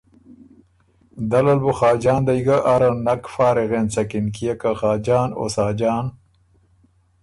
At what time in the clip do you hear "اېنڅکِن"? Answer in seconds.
3.77-4.25